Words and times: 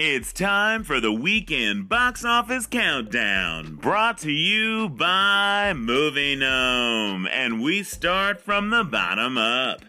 It's 0.00 0.32
time 0.32 0.84
for 0.84 1.00
the 1.00 1.12
weekend 1.12 1.88
box 1.88 2.24
office 2.24 2.68
countdown, 2.68 3.74
brought 3.74 4.18
to 4.18 4.30
you 4.30 4.88
by 4.88 5.72
Movie 5.74 6.36
Gnome, 6.36 7.26
and 7.26 7.60
we 7.60 7.82
start 7.82 8.40
from 8.40 8.70
the 8.70 8.84
bottom 8.84 9.36
up. 9.36 9.82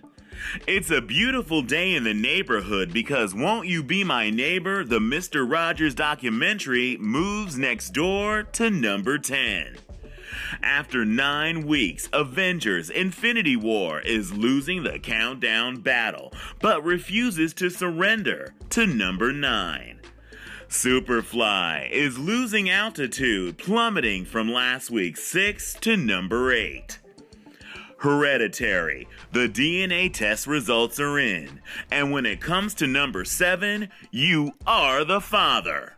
It's 0.66 0.90
a 0.90 1.00
beautiful 1.00 1.62
day 1.62 1.94
in 1.94 2.06
the 2.06 2.16
neighborhood 2.16 2.92
because 2.92 3.36
Won't 3.36 3.68
You 3.68 3.84
Be 3.84 4.04
My 4.04 4.32
Neighbor, 4.32 4.84
the 4.84 4.98
Mr. 4.98 5.48
Rogers 5.48 5.94
documentary, 5.94 6.98
moves 6.98 7.60
next 7.60 7.92
door 7.92 8.42
to 8.42 8.72
number 8.72 9.20
10. 9.20 9.78
After 10.62 11.06
nine 11.06 11.66
weeks, 11.66 12.10
Avengers 12.14 12.90
Infinity 12.90 13.56
War 13.56 14.00
is 14.02 14.34
losing 14.34 14.84
the 14.84 15.00
countdown 15.00 15.82
battle, 15.82 16.34
but 16.62 16.84
refuses 16.84 17.54
to 17.56 17.70
surrender 17.70 18.54
to 18.72 18.86
number 18.86 19.32
9. 19.32 20.00
Superfly 20.70 21.90
is 21.90 22.20
losing 22.20 22.70
altitude, 22.70 23.58
plummeting 23.58 24.26
from 24.26 24.52
last 24.52 24.92
week's 24.92 25.24
6 25.24 25.74
to 25.82 25.98
number 25.98 26.52
8. 26.52 27.00
Hereditary, 27.98 29.08
the 29.34 29.50
DNA 29.50 30.14
test 30.14 30.48
results 30.48 31.00
are 31.00 31.20
in, 31.20 31.60
and 31.92 32.12
when 32.12 32.26
it 32.26 32.40
comes 32.40 32.74
to 32.76 32.88
number 32.88 33.26
7, 33.26 33.90
you 34.12 34.54
are 34.66 35.04
the 35.04 35.20
father. 35.20 35.98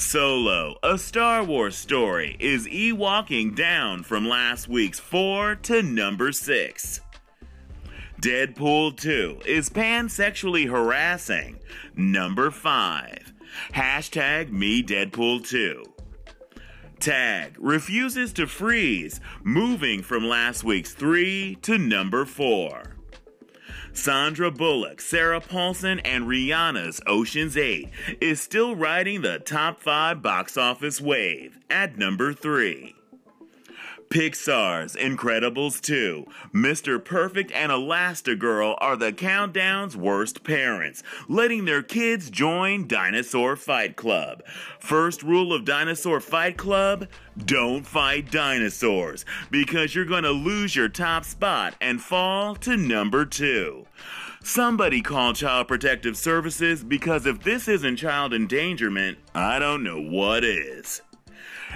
Solo, 0.00 0.76
a 0.84 0.96
Star 0.96 1.42
Wars 1.42 1.74
story, 1.74 2.36
is 2.38 2.68
Ewoking 2.68 3.56
down 3.56 4.04
from 4.04 4.28
last 4.28 4.68
week's 4.68 5.00
4 5.00 5.56
to 5.56 5.82
number 5.82 6.30
6. 6.30 7.00
Deadpool 8.22 8.96
2 8.96 9.40
is 9.44 9.68
pansexually 9.68 10.70
harassing, 10.70 11.58
number 11.96 12.52
5. 12.52 13.32
Hashtag 13.74 14.52
me 14.52 14.84
Deadpool 14.84 15.44
2. 15.44 15.82
Tag 17.00 17.56
refuses 17.58 18.32
to 18.34 18.46
freeze, 18.46 19.20
moving 19.42 20.02
from 20.02 20.24
last 20.24 20.62
week's 20.62 20.94
3 20.94 21.56
to 21.62 21.76
number 21.76 22.24
4. 22.24 22.97
Sandra 23.92 24.50
Bullock, 24.50 25.00
Sarah 25.00 25.40
Paulson, 25.40 26.00
and 26.00 26.24
Rihanna's 26.24 27.00
Ocean's 27.06 27.56
8 27.56 27.88
is 28.20 28.40
still 28.40 28.76
riding 28.76 29.22
the 29.22 29.38
top 29.38 29.80
5 29.80 30.22
box 30.22 30.56
office 30.56 31.00
wave 31.00 31.58
at 31.70 31.98
number 31.98 32.32
3. 32.32 32.94
Pixar's 34.10 34.96
Incredibles 34.96 35.82
2, 35.82 36.24
Mr. 36.54 37.04
Perfect 37.04 37.52
and 37.52 37.70
Elastigirl 37.70 38.76
are 38.78 38.96
the 38.96 39.12
countdown's 39.12 39.98
worst 39.98 40.44
parents, 40.44 41.02
letting 41.28 41.66
their 41.66 41.82
kids 41.82 42.30
join 42.30 42.88
Dinosaur 42.88 43.54
Fight 43.54 43.96
Club. 43.96 44.42
First 44.78 45.22
rule 45.22 45.52
of 45.52 45.66
Dinosaur 45.66 46.20
Fight 46.20 46.56
Club 46.56 47.06
don't 47.36 47.86
fight 47.86 48.30
dinosaurs, 48.30 49.26
because 49.50 49.94
you're 49.94 50.06
gonna 50.06 50.30
lose 50.30 50.74
your 50.74 50.88
top 50.88 51.26
spot 51.26 51.74
and 51.78 52.00
fall 52.00 52.54
to 52.56 52.78
number 52.78 53.26
two. 53.26 53.86
Somebody 54.42 55.02
call 55.02 55.34
Child 55.34 55.68
Protective 55.68 56.16
Services 56.16 56.82
because 56.82 57.26
if 57.26 57.42
this 57.42 57.68
isn't 57.68 57.96
child 57.96 58.32
endangerment, 58.32 59.18
I 59.34 59.58
don't 59.58 59.82
know 59.82 60.00
what 60.00 60.44
is. 60.44 61.02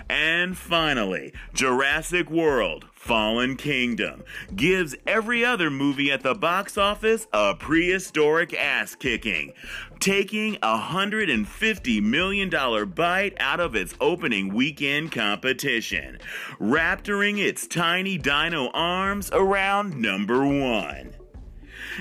And 0.08 0.56
finally, 0.56 1.32
Jurassic 1.55 2.30
World 2.30 2.86
Fallen 2.92 3.56
Kingdom 3.56 4.22
gives 4.55 4.94
every 5.06 5.44
other 5.44 5.70
movie 5.70 6.12
at 6.12 6.22
the 6.22 6.34
box 6.34 6.78
office 6.78 7.27
a 7.32 7.55
prehistoric 7.55 8.55
ass 8.55 8.94
kicking, 8.94 9.52
taking 9.98 10.56
a 10.56 10.78
$150 10.78 12.02
million 12.02 12.48
bite 12.90 13.34
out 13.38 13.60
of 13.60 13.74
its 13.74 13.94
opening 14.00 14.55
weekend 14.55 15.10
competition, 15.10 16.18
raptoring 16.60 17.38
its 17.38 17.66
tiny 17.66 18.18
dino 18.18 18.68
arms 18.70 19.30
around 19.33 19.96
number 19.96 20.46
one. 20.46 21.14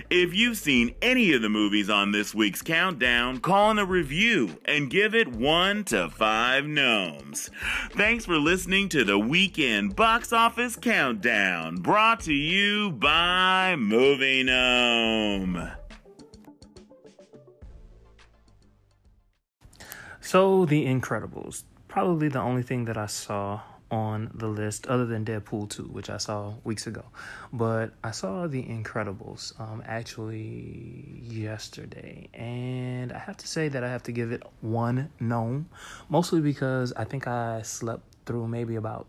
If 0.09 0.33
you've 0.33 0.57
seen 0.57 0.95
any 1.01 1.33
of 1.33 1.41
the 1.41 1.49
movies 1.49 1.89
on 1.89 2.11
this 2.11 2.33
week's 2.33 2.61
countdown, 2.61 3.39
call 3.39 3.71
in 3.71 3.79
a 3.79 3.85
review 3.85 4.57
and 4.65 4.89
give 4.89 5.13
it 5.15 5.27
one 5.27 5.83
to 5.85 6.09
five 6.09 6.65
gnomes. 6.65 7.49
Thanks 7.91 8.25
for 8.25 8.37
listening 8.37 8.89
to 8.89 9.03
the 9.03 9.19
weekend 9.19 9.95
box 9.95 10.31
office 10.31 10.75
countdown, 10.75 11.77
brought 11.77 12.21
to 12.21 12.33
you 12.33 12.91
by 12.91 13.75
Movie 13.75 14.43
Gnome. 14.43 15.71
So, 20.19 20.65
The 20.65 20.85
Incredibles. 20.85 21.63
Probably 21.87 22.29
the 22.29 22.39
only 22.39 22.63
thing 22.63 22.85
that 22.85 22.97
I 22.97 23.07
saw 23.07 23.61
on 23.91 24.31
the 24.33 24.47
list 24.47 24.87
other 24.87 25.05
than 25.05 25.25
Deadpool 25.25 25.69
2, 25.69 25.83
which 25.83 26.09
I 26.09 26.17
saw 26.17 26.53
weeks 26.63 26.87
ago. 26.87 27.03
But 27.51 27.91
I 28.03 28.11
saw 28.11 28.47
The 28.47 28.63
Incredibles 28.63 29.59
um, 29.59 29.83
actually 29.85 31.21
yesterday, 31.21 32.29
and 32.33 33.11
I 33.11 33.19
have 33.19 33.37
to 33.37 33.47
say 33.47 33.67
that 33.67 33.83
I 33.83 33.89
have 33.89 34.03
to 34.03 34.13
give 34.13 34.31
it 34.31 34.43
one 34.61 35.09
gnome, 35.19 35.69
mostly 36.09 36.39
because 36.39 36.93
I 36.93 37.03
think 37.03 37.27
I 37.27 37.61
slept 37.63 38.03
through 38.25 38.47
maybe 38.47 38.77
about 38.77 39.07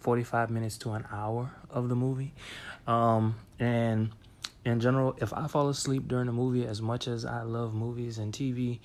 45 0.00 0.50
minutes 0.50 0.76
to 0.78 0.92
an 0.92 1.06
hour 1.10 1.52
of 1.70 1.88
the 1.88 1.96
movie. 1.96 2.34
Um, 2.86 3.36
and 3.60 4.10
in 4.64 4.80
general, 4.80 5.16
if 5.20 5.32
I 5.32 5.46
fall 5.46 5.68
asleep 5.68 6.08
during 6.08 6.28
a 6.28 6.32
movie, 6.32 6.66
as 6.66 6.82
much 6.82 7.06
as 7.06 7.24
I 7.24 7.42
love 7.42 7.74
movies 7.74 8.18
and 8.18 8.32
TV, 8.32 8.80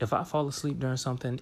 if 0.00 0.12
I 0.12 0.24
fall 0.24 0.48
asleep 0.48 0.78
during 0.78 0.96
something, 0.96 1.40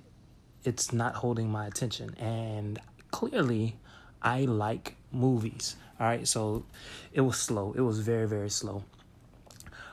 it's 0.65 0.93
not 0.93 1.15
holding 1.15 1.49
my 1.49 1.67
attention. 1.67 2.15
And 2.17 2.81
clearly 3.11 3.77
I 4.23 4.43
like 4.43 4.97
movies. 5.13 5.77
All 5.99 6.07
right, 6.07 6.27
so 6.27 6.65
it 7.13 7.23
was 7.23 7.39
slow. 7.39 7.73
It 7.77 7.81
was 7.81 8.01
very, 8.01 8.27
very 8.29 8.51
slow. 8.51 8.85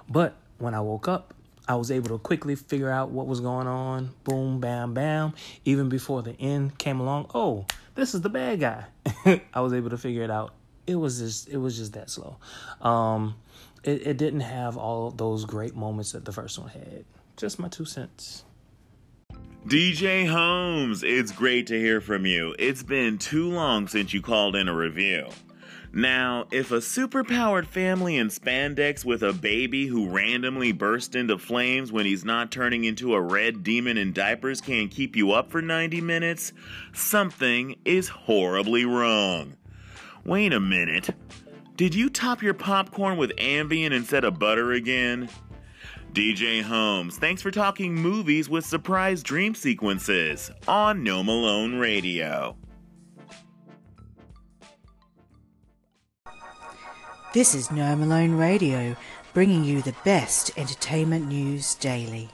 But 0.09 0.35
when 0.57 0.73
I 0.73 0.81
woke 0.81 1.07
up, 1.07 1.33
I 1.67 1.75
was 1.75 1.91
able 1.91 2.09
to 2.09 2.17
quickly 2.17 2.55
figure 2.55 2.89
out 2.89 3.09
what 3.09 3.25
was 3.25 3.39
going 3.39 3.67
on. 3.67 4.09
Boom, 4.25 4.59
bam, 4.59 4.93
bam. 4.93 5.33
Even 5.63 5.87
before 5.87 6.21
the 6.21 6.33
end 6.39 6.77
came 6.77 6.99
along, 6.99 7.31
oh, 7.33 7.65
this 7.95 8.13
is 8.13 8.21
the 8.21 8.29
bad 8.29 8.59
guy. 8.59 8.85
I 9.53 9.61
was 9.61 9.73
able 9.73 9.89
to 9.91 9.97
figure 9.97 10.23
it 10.23 10.31
out. 10.31 10.53
It 10.85 10.95
was 10.95 11.19
just, 11.19 11.47
it 11.47 11.57
was 11.57 11.77
just 11.77 11.93
that 11.93 12.09
slow. 12.09 12.35
Um, 12.81 13.35
it, 13.83 14.07
it 14.07 14.17
didn't 14.17 14.41
have 14.41 14.75
all 14.75 15.11
those 15.11 15.45
great 15.45 15.75
moments 15.75 16.11
that 16.11 16.25
the 16.25 16.33
first 16.33 16.59
one 16.59 16.69
had. 16.69 17.05
Just 17.37 17.59
my 17.59 17.69
two 17.69 17.85
cents. 17.85 18.43
DJ 19.67 20.29
Holmes, 20.29 21.03
it's 21.03 21.31
great 21.31 21.67
to 21.67 21.79
hear 21.79 22.01
from 22.01 22.25
you. 22.25 22.53
It's 22.59 22.83
been 22.83 23.17
too 23.17 23.49
long 23.49 23.87
since 23.87 24.13
you 24.13 24.21
called 24.21 24.57
in 24.57 24.67
a 24.67 24.75
review. 24.75 25.29
Now, 25.93 26.47
if 26.51 26.71
a 26.73 26.79
superpowered 26.79 27.67
family 27.67 28.17
in 28.17 28.27
spandex 28.27 29.05
with 29.05 29.23
a 29.23 29.31
baby 29.31 29.87
who 29.87 30.09
randomly 30.09 30.73
bursts 30.73 31.15
into 31.15 31.37
flames 31.37 31.93
when 31.93 32.05
he's 32.05 32.25
not 32.25 32.51
turning 32.51 32.83
into 32.83 33.13
a 33.13 33.21
red 33.21 33.63
demon 33.63 33.97
in 33.97 34.11
diapers 34.11 34.59
can't 34.59 34.91
keep 34.91 35.15
you 35.15 35.31
up 35.31 35.49
for 35.49 35.61
90 35.61 36.01
minutes, 36.01 36.51
something 36.91 37.77
is 37.85 38.09
horribly 38.09 38.83
wrong. 38.83 39.55
Wait 40.25 40.51
a 40.51 40.59
minute. 40.59 41.09
Did 41.77 41.95
you 41.95 42.09
top 42.09 42.43
your 42.43 42.53
popcorn 42.53 43.15
with 43.15 43.31
Ambien 43.37 43.93
instead 43.93 44.25
of 44.25 44.37
butter 44.37 44.73
again? 44.73 45.29
DJ 46.13 46.61
Holmes, 46.61 47.17
thanks 47.17 47.41
for 47.41 47.49
talking 47.49 47.95
movies 47.95 48.47
with 48.47 48.63
surprise 48.63 49.23
dream 49.23 49.55
sequences 49.55 50.51
on 50.67 51.03
Gnome 51.03 51.27
Alone 51.27 51.79
Radio. 51.79 52.55
This 57.33 57.55
is 57.55 57.71
Gnome 57.71 58.03
Alone 58.03 58.33
Radio, 58.33 58.95
bringing 59.33 59.63
you 59.63 59.81
the 59.81 59.95
best 60.05 60.55
entertainment 60.55 61.27
news 61.27 61.73
daily. 61.73 62.29